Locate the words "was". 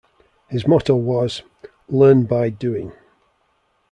0.95-1.43